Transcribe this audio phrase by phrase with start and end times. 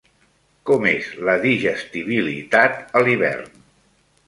[0.69, 3.65] Com és la digestibilitat a l'hivern?